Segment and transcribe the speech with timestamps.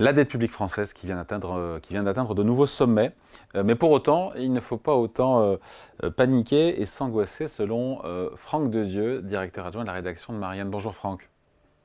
[0.00, 3.12] La dette publique française qui vient d'atteindre, euh, qui vient d'atteindre de nouveaux sommets.
[3.54, 8.00] Euh, mais pour autant, il ne faut pas autant euh, paniquer et s'angoisser selon
[8.36, 10.70] Franck Dedieu, directeur adjoint de la rédaction de Marianne.
[10.70, 11.28] Bonjour Franck.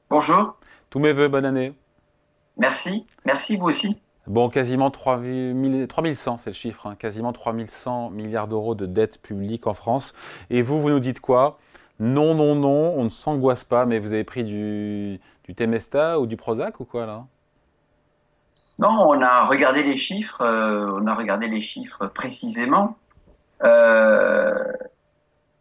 [0.10, 0.56] Bonjour.
[0.90, 1.74] Tous mes voeux, bonne année.
[2.56, 4.02] Merci, merci vous aussi.
[4.28, 6.96] Bon, quasiment 3100, c'est le chiffre, hein.
[6.98, 10.14] quasiment 3100 milliards d'euros de dette publique en France.
[10.50, 11.58] Et vous, vous nous dites quoi?
[12.00, 16.28] Non, non, non, on ne s'angoisse pas, mais vous avez pris du, du Temesta ou
[16.28, 17.26] du Prozac ou quoi là?
[18.78, 22.98] Non, on a regardé les chiffres, euh, on a regardé les chiffres précisément
[23.64, 24.74] euh,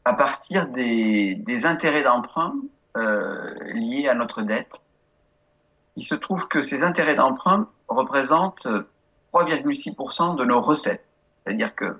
[0.04, 2.54] à partir des, intérêts d'emprunt
[2.96, 4.80] euh, liés à notre dette.
[5.96, 8.66] Il se trouve que ces intérêts d'emprunt représentent
[9.32, 11.06] 3,6% de nos recettes,
[11.44, 11.96] c'est-à-dire que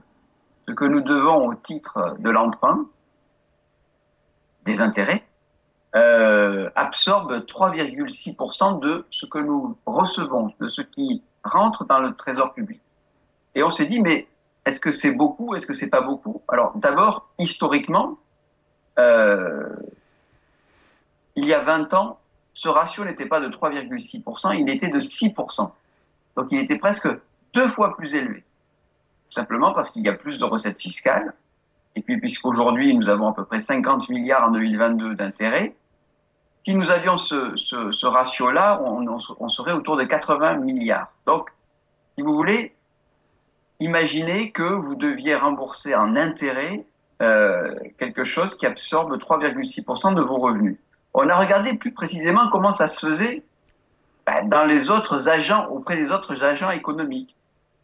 [0.66, 2.86] ce que nous devons au titre de l'emprunt,
[4.64, 5.24] des intérêts,
[6.74, 12.80] absorbe 3,6% de ce que nous recevons, de ce qui rentre dans le trésor public.
[13.55, 14.27] Et on s'est dit, mais
[14.64, 16.42] est-ce que c'est beaucoup, est-ce que c'est pas beaucoup?
[16.48, 18.19] Alors d'abord, historiquement,
[18.98, 19.69] euh,
[21.36, 22.19] il y a 20 ans,
[22.55, 25.70] ce ratio n'était pas de 3,6%, il était de 6%.
[26.36, 27.08] Donc il était presque
[27.52, 28.44] deux fois plus élevé.
[29.28, 31.34] Tout simplement parce qu'il y a plus de recettes fiscales.
[31.97, 35.75] Et puis puisqu'aujourd'hui, nous avons à peu près 50 milliards en 2022 d'intérêts,
[36.64, 41.12] si nous avions ce, ratio-là, on, serait autour de 80 milliards.
[41.26, 41.50] Donc,
[42.16, 42.74] si vous voulez,
[43.80, 46.86] imaginez que vous deviez rembourser en intérêt
[47.22, 50.78] euh, quelque chose qui absorbe 3,6% de vos revenus.
[51.12, 53.42] On a regardé plus précisément comment ça se faisait
[54.26, 57.36] ben, dans les autres agents, auprès des autres agents économiques.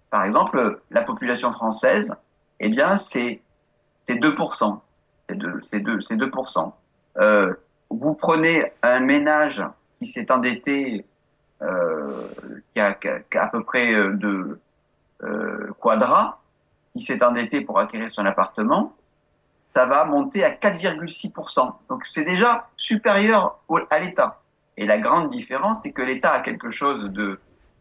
[0.09, 2.15] Par exemple, la population française,
[2.61, 3.43] eh bien, c'est
[4.09, 4.81] 2%.
[5.29, 5.61] C'est 2%.
[5.71, 6.73] C'est 2, 2%.
[7.19, 7.55] Euh,
[7.91, 9.63] vous prenez un ménage
[9.99, 11.05] qui s'est endetté,
[11.61, 12.29] euh,
[12.73, 12.97] qui, a,
[13.35, 14.61] à peu près euh, de
[15.23, 16.41] euh, quadra,
[16.95, 18.95] qui s'est endetté pour acquérir son appartement,
[19.75, 21.75] ça va monter à 4,6%.
[21.89, 23.59] Donc c'est déjà supérieur
[23.91, 24.41] à l'État.
[24.77, 27.39] Et la grande différence, c'est que l'État a quelque chose de,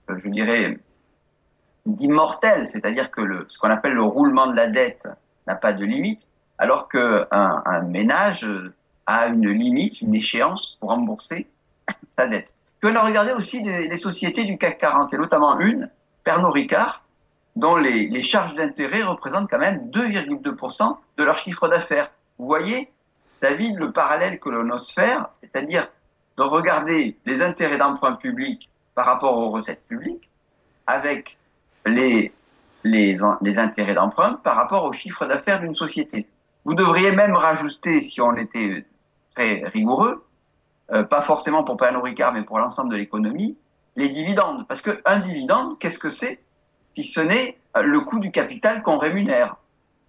[0.10, 0.80] euh, je dirais,
[1.86, 5.08] d'immortel, c'est-à-dire que le, ce qu'on appelle le roulement de la dette
[5.48, 8.46] n'a pas de limite, alors qu'un un ménage
[9.10, 11.48] a une limite, une échéance pour rembourser
[12.08, 12.54] sa dette.
[12.80, 15.90] Puis on a regardé aussi des, sociétés du CAC 40, et notamment une,
[16.24, 17.04] Pernod Ricard,
[17.56, 22.12] dont les, charges d'intérêt représentent quand même 2,2% de leur chiffre d'affaires.
[22.38, 22.92] Vous voyez,
[23.42, 25.88] David, le parallèle que l'on ose faire, c'est-à-dire
[26.38, 30.30] de regarder les intérêts d'emprunt public par rapport aux recettes publiques,
[30.86, 31.38] avec
[31.86, 32.32] les,
[32.84, 36.28] les intérêts d'emprunt par rapport au chiffre d'affaires d'une société.
[36.64, 38.86] Vous devriez même rajouter, si on était
[39.40, 40.26] rigoureux,
[40.92, 43.58] euh, pas forcément pour Pernod Ricard, mais pour l'ensemble de l'économie,
[43.96, 44.68] les dividendes.
[44.68, 46.42] Parce qu'un dividende, qu'est-ce que c'est
[46.96, 49.58] si ce n'est euh, le coût du capital qu'on rémunère?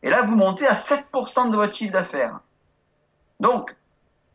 [0.02, 2.40] Et là, vous montez à 7% de votre chiffre d'affaires.
[3.40, 3.76] Donc,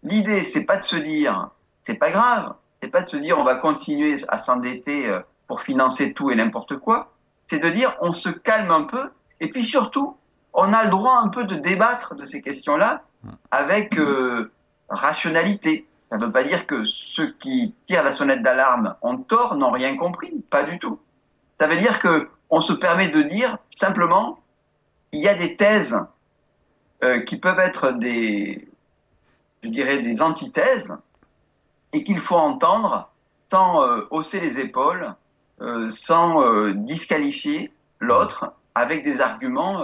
[0.04, 1.50] l'idée, c'est pas de se dire,
[1.82, 5.62] c'est pas grave, c'est pas de se dire on va continuer à s'endetter euh, pour
[5.62, 7.14] financer tout et n'importe quoi,
[7.48, 10.18] c'est de dire on se calme un peu, et puis surtout,
[10.54, 13.04] on a le droit un peu de débattre de ces questions-là
[13.52, 13.98] avec
[14.90, 15.88] rationalité.
[16.10, 19.72] Ça ne veut pas dire que ceux qui tirent la sonnette d'alarme ont tort, n'ont
[19.72, 21.00] rien compris, pas du tout.
[21.60, 24.40] Ça veut dire que on se permet de dire simplement,
[25.12, 25.98] il y a des thèses
[27.04, 28.68] euh, qui peuvent être des,
[29.64, 30.96] je dirais, des antithèses
[31.94, 33.10] et qu'il faut entendre
[33.40, 35.14] sans euh, hausser les épaules,
[35.62, 39.84] euh, sans disqualifier l'autre avec des arguments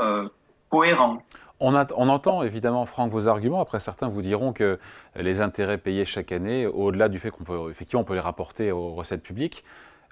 [0.69, 1.23] cohérents.
[1.63, 3.61] On, entend évidemment, Franck, vos arguments.
[3.61, 4.79] Après, certains vous diront que
[5.15, 9.21] les intérêts payés chaque année, au-delà du fait qu'on peut, effectivement, les rapporter aux recettes
[9.21, 9.63] publiques,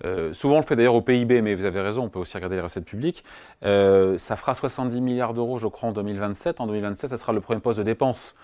[0.05, 2.37] euh, souvent on le fait d'ailleurs au PIB, mais vous avez raison, on peut aussi
[2.37, 3.23] regarder les recettes publiques.
[3.65, 6.61] Euh, ça fera 70 milliards d'euros, je crois, en 2027.
[6.61, 8.35] En 2027, ça sera le premier poste de dépense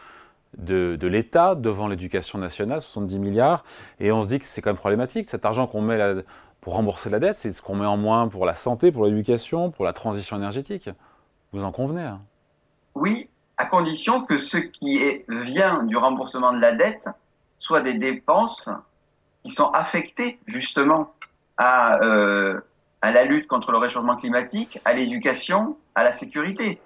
[0.57, 3.63] de, l'État devant l'éducation nationale, 70 milliards.
[3.99, 5.29] Et on se dit que c'est quand même problématique.
[5.29, 6.23] Cet argent qu'on met
[6.61, 9.69] pour rembourser la dette, c'est ce qu'on met en moins pour la santé, pour l'éducation,
[9.71, 10.89] pour la transition énergétique.
[11.51, 12.21] Vous en convenez hein?
[12.95, 17.07] Oui, à condition que ce qui vient du remboursement de la dette
[17.59, 18.69] soit des dépenses
[19.43, 21.13] qui sont affectées justement
[21.57, 22.59] à, euh,
[23.01, 26.81] à la lutte contre le réchauffement climatique, à l'éducation, à la sécurité.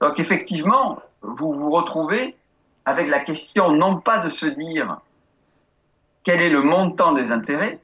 [0.00, 2.36] Donc effectivement, vous vous retrouvez
[2.84, 5.00] avec la question non pas de se dire
[6.22, 7.80] quel est le montant des intérêts.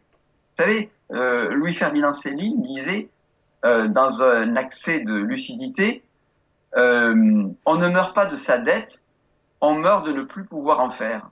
[0.56, 3.08] Vous savez, euh, Louis-Ferdinand Céline disait
[3.64, 6.02] euh, dans un accès de lucidité,
[6.76, 9.02] euh, on ne meurt pas de sa dette,
[9.60, 11.28] on meurt de ne plus pouvoir en faire.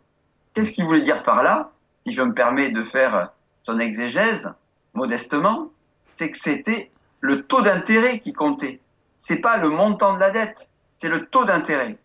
[0.54, 1.70] Qu'est-ce qu'il voulait dire par là
[2.06, 3.30] Si je me permets de faire
[3.62, 4.52] son exégèse,
[4.94, 5.70] modestement,
[6.16, 6.90] c'est que c'était
[7.20, 8.80] le taux d'intérêt qui comptait.
[9.18, 10.68] C'est pas le montant de la dette,
[10.98, 11.96] c'est le taux d'intérêt.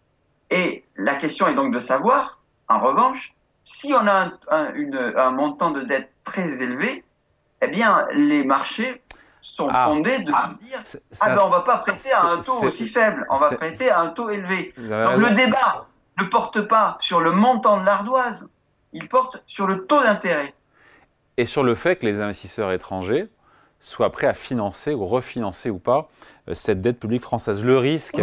[0.49, 2.39] Et la question est donc de savoir,
[2.69, 3.33] en revanche,
[3.65, 7.03] si on a un, montant de dette très élevé,
[7.61, 9.01] eh bien, les marchés
[9.43, 9.85] sont ah.
[9.85, 10.51] fondés de ah.
[10.61, 10.81] dire
[11.19, 13.99] ah ben on va pas prêter à un taux aussi faible, on va prêter à
[13.99, 14.73] un taux élevé.
[14.77, 15.85] Donc le débat
[16.19, 18.47] ne porte pas sur le montant de l'ardoise,
[18.93, 20.53] il porte sur le taux d'intérêt.
[21.37, 23.27] Et sur le fait que les investisseurs étrangers
[23.79, 26.07] soient prêts à financer ou refinancer ou pas
[26.47, 27.63] euh, cette dette publique française.
[27.63, 28.15] Le risque,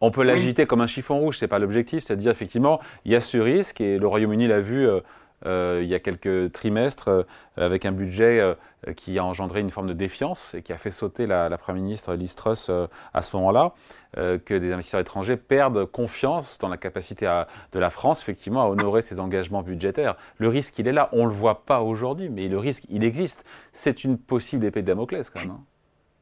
[0.00, 2.80] on peut l'agiter comme un chiffon rouge, ce n'est pas l'objectif, c'est à dire effectivement,
[3.04, 5.00] il y a ce risque et le Royaume-Uni l'a vu euh,
[5.44, 7.22] il y a quelques trimestres euh,
[7.56, 8.54] avec un budget euh,
[8.96, 12.14] qui a engendré une forme de défiance et qui a fait sauter la, Première ministre
[12.14, 12.70] Liz Truss
[13.14, 13.72] à ce moment-là,
[14.14, 17.24] que des investisseurs étrangers perdent confiance dans la capacité
[17.72, 20.16] de la France, effectivement, à honorer ses engagements budgétaires.
[20.36, 21.08] Le risque, il est là.
[21.12, 23.44] On ne le voit pas aujourd'hui, mais le risque, il existe.
[23.72, 25.52] C'est une possible épée de Damoclès, quand même.
[25.52, 25.60] Hein.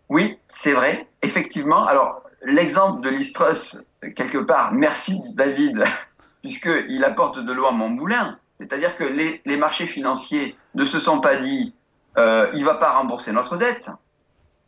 [0.08, 1.86] Oui, c'est vrai, effectivement.
[1.86, 3.82] Alors, l'exemple de Liz Truss,
[4.14, 5.84] quelque part, merci David,
[6.42, 8.38] puisqu'il apporte de l'eau à mon moulin.
[8.62, 11.74] C'est-à-dire que les, marchés financiers ne se sont pas dit
[12.16, 13.90] euh, il ne va pas rembourser notre dette.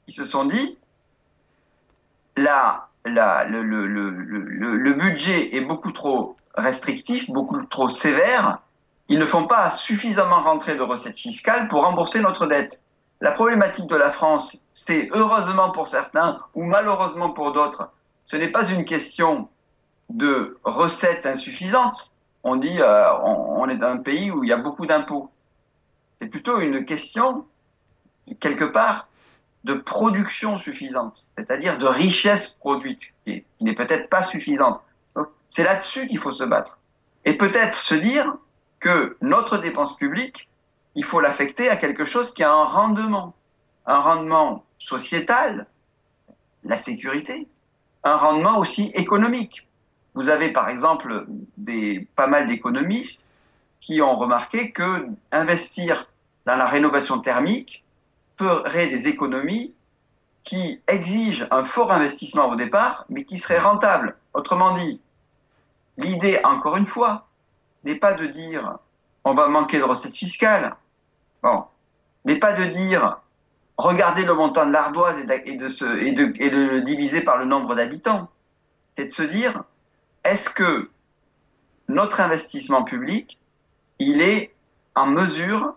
[0.08, 0.76] Ils se sont dit
[2.36, 8.58] là, le, le, budget est beaucoup trop restrictif, beaucoup trop sévère.
[9.08, 12.82] Ils ne font pas suffisamment rentrer de recettes fiscales pour rembourser notre dette.
[13.20, 17.90] La problématique de la France, c'est heureusement pour certains ou malheureusement pour d'autres,
[18.24, 19.48] ce n'est pas une question
[20.08, 22.13] de recettes insuffisantes,
[22.44, 25.30] on dit euh, on, est dans un pays où il y a beaucoup d'impôts.
[26.20, 27.46] C'est plutôt une question,
[28.38, 29.08] quelque part,
[29.64, 34.82] de production suffisante, c'est-à-dire de richesse produite, qui, n'est peut-être pas suffisante.
[35.48, 36.78] C'est là-dessus qu'il faut se battre.
[37.24, 38.34] Et peut-être se dire
[38.78, 40.48] que notre dépense publique,
[40.94, 43.34] il faut l'affecter à quelque chose qui a un rendement,
[43.86, 45.66] un rendement sociétal,
[46.62, 47.48] la sécurité,
[48.02, 49.66] un rendement aussi économique.
[50.14, 51.26] Vous avez par exemple
[52.14, 53.24] pas mal d'économistes
[53.80, 56.08] qui ont remarqué que investir
[56.46, 57.84] dans la rénovation thermique
[58.38, 59.74] ferait des économies
[60.44, 64.16] qui exigent un fort investissement au départ, mais qui seraient rentables.
[64.34, 65.00] Autrement dit,
[65.96, 67.26] l'idée, encore une fois,
[67.84, 68.78] n'est pas de dire
[69.24, 70.76] on va manquer de recettes fiscales,
[71.42, 71.64] bon,
[72.24, 73.18] n'est pas de dire
[73.78, 78.28] regardez le montant de l'ardoise et de, et de le diviser par le nombre d'habitants.
[78.96, 79.64] C'est de se dire
[80.24, 80.90] est-ce que
[81.88, 83.38] notre investissement public,
[83.98, 84.54] il est
[84.94, 85.74] en mesure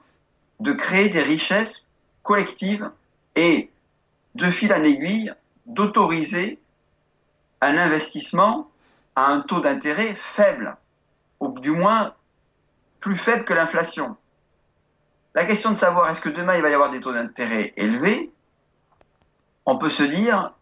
[0.59, 1.85] de créer des richesses
[2.23, 2.89] collectives
[3.35, 3.69] et,
[4.35, 5.33] de fil en aiguille,
[5.65, 6.59] d'autoriser
[7.61, 8.69] un investissement
[9.15, 10.77] à un taux d'intérêt faible,
[11.39, 12.13] ou du moins
[12.99, 14.15] plus faible que l'inflation?
[15.35, 18.31] La question de savoir est-ce que demain il va y avoir des taux d'intérêt élevés,
[19.65, 20.53] on peut se dire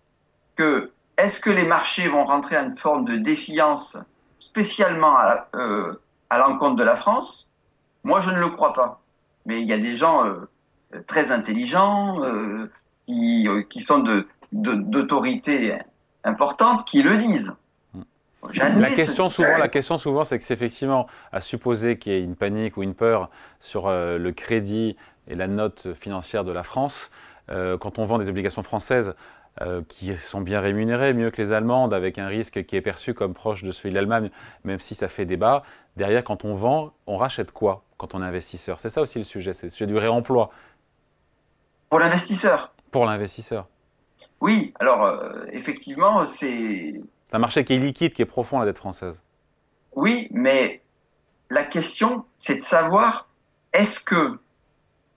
[0.56, 3.98] que est-ce que les marchés vont rentrer en une forme de défiance
[4.40, 5.18] spécialement
[5.56, 5.94] euh,
[6.30, 7.48] à l'encontre de la France?
[8.04, 9.02] Moi, je ne le crois pas.
[9.46, 10.50] Mais il y a des gens euh,
[11.08, 12.72] très intelligents euh,
[13.08, 14.04] qui, qui, sont
[14.52, 15.74] d'autorité de,
[16.24, 17.54] importantes qui le disent.
[18.54, 22.24] La question, souvent, la question souvent, c'est que c'est effectivement à supposer qu'il y ait
[22.24, 24.96] une panique ou une peur sur le crédit
[25.28, 27.10] et la note financière de la France.
[27.48, 29.16] quand on vend des obligations françaises,
[29.62, 33.14] euh, qui sont bien rémunérés, mieux que les Allemandes, avec un risque qui est perçu
[33.14, 34.30] comme proche de celui de l'Allemagne,
[34.64, 35.64] même si ça fait débat.
[35.96, 38.80] Derrière, quand on vend, on rachète quoi quand on est investisseur?
[38.80, 40.50] C'est ça aussi le sujet, c'est le sujet du réemploi.
[41.90, 42.74] Pour l'investisseur?
[42.92, 43.68] Pour l'investisseur.
[44.42, 47.02] Oui, alors euh, effectivement, c'est...
[47.28, 49.22] C'est un marché qui est liquide, qui est profond, la dette française.
[49.96, 50.82] Oui, mais
[51.50, 53.30] la question, c'est de savoir,
[53.74, 54.38] est-ce que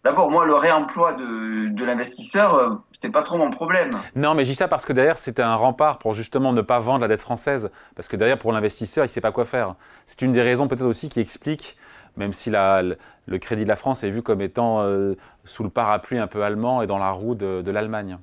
[0.08, 3.90] D'abord, moi, le réemploi de, l'investisseur, ce euh, c'était pas trop mon problème.
[4.16, 6.78] Non, mais je dis ça parce que derrière, c'était un rempart pour justement ne pas
[6.78, 7.70] vendre la dette française.
[7.94, 9.74] Parce que derrière, pour l'investisseur, il ne sait pas quoi faire.
[10.06, 11.76] C'est une des raisons peut-être aussi qui explique,
[12.16, 12.96] même si le
[13.38, 16.80] crédit de la France est vu comme étant euh, sous le parapluie un peu allemand
[16.80, 18.16] et dans la roue de, l'Allemagne.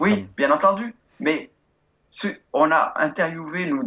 [0.00, 0.94] Oui, bien entendu.
[1.18, 1.48] Mais
[2.52, 3.82] on a interviewé, nous,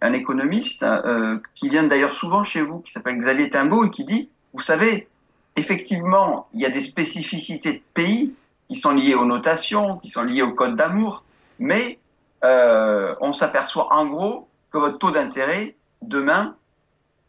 [0.00, 4.04] un économiste euh, qui vient d'ailleurs souvent chez vous, qui s'appelle Xavier Timbaud, et qui
[4.04, 5.06] dit, vous savez,
[5.56, 8.34] effectivement, il y a des spécificités de pays
[8.68, 11.24] qui sont liées aux notations, qui sont liées au code d'amour,
[11.58, 11.98] mais
[12.44, 16.56] euh, on s'aperçoit en gros que votre taux d'intérêt, demain,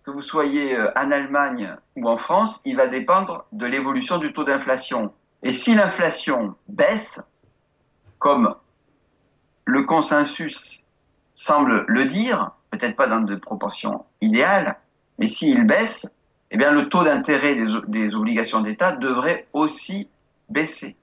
[0.03, 4.33] que vous soyez euh, en Allemagne ou en France, il va dépendre de l'évolution du
[4.33, 5.13] taux d'inflation.
[5.43, 7.19] Et si l'inflation baisse,
[8.19, 8.55] comme
[9.65, 10.83] le consensus
[11.33, 14.77] semble le dire, peut-être pas dans des proportions idéales,
[15.19, 16.07] mais s'il baisse,
[16.55, 17.57] eh bien, le taux d'intérêt
[17.89, 20.07] des, obligations d'État devrait aussi
[20.47, 20.95] baisser.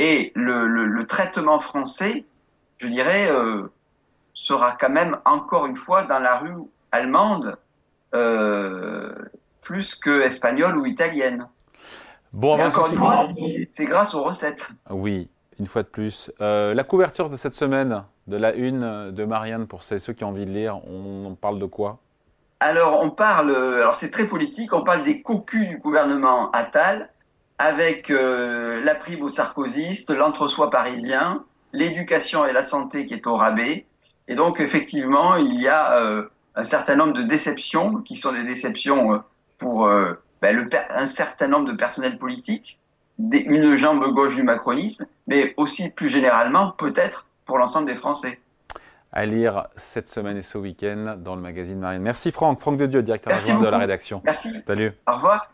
[0.00, 2.24] Et le, traitement français,
[2.78, 3.68] je dirais, euh,
[4.34, 6.56] sera quand même encore une fois dans la rue
[6.90, 7.56] allemande
[8.12, 9.14] euh,
[9.60, 11.46] plus que espagnole ou italienne.
[12.32, 13.28] Bon, encore une fois,
[13.72, 14.68] c'est grâce aux recettes.
[14.90, 15.28] Oui,
[15.60, 16.32] une fois de plus.
[16.40, 20.30] Euh, la couverture de cette semaine, de la une de Marianne, pour ceux qui ont
[20.30, 22.00] envie de lire, on, parle de quoi?
[22.60, 27.10] Alors, on parle, alors c'est très politique, on parle des cocus du gouvernement Attal,
[27.58, 33.36] avec euh, la prime aux sarkozystes, l'entre-soi parisien, l'éducation et la santé qui est au
[33.36, 33.86] rabais.
[34.26, 38.44] Et donc, effectivement, il y a euh, un certain nombre de déceptions, qui sont des
[38.44, 39.22] déceptions
[39.58, 39.88] pour
[40.40, 42.78] ben, un certain nombre de personnels politiques,
[43.18, 48.40] une jambe gauche du macronisme, mais aussi plus généralement, peut-être, pour l'ensemble des Français.
[49.12, 52.02] À lire cette semaine et ce week-end dans le magazine Marine.
[52.02, 54.20] Merci Franck, Franck de Dieu, directeur adjoint de la rédaction.
[54.24, 54.50] Merci.
[54.66, 54.92] Salut.
[55.06, 55.50] Au revoir.